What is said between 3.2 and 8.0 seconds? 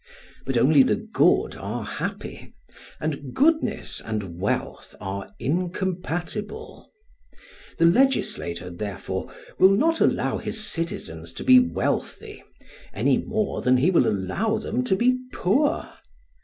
goodness and wealth are incompatible. The